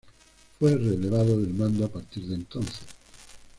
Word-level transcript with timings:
Fue 0.57 0.71
relevado 0.75 1.37
del 1.39 1.53
mando 1.53 1.85
a 1.85 1.87
partir 1.87 2.23
de 2.25 2.33
entonces. 2.33 2.85